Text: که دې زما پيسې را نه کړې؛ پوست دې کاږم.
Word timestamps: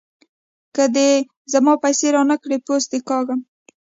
که 0.75 0.83
دې 0.95 1.09
زما 1.53 1.73
پيسې 1.83 2.07
را 2.15 2.21
نه 2.31 2.37
کړې؛ 2.41 2.57
پوست 2.65 2.87
دې 2.91 2.99
کاږم. 3.09 3.39